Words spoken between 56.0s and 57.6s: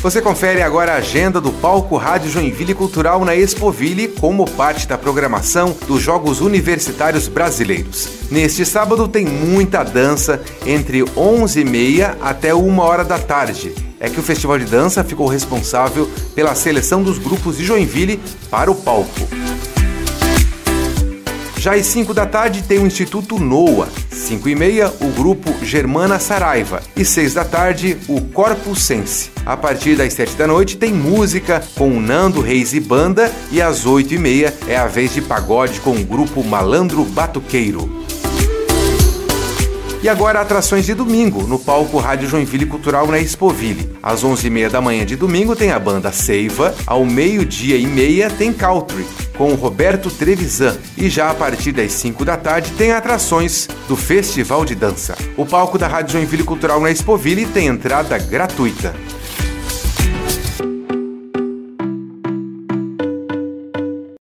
Joinville Cultural na Expoville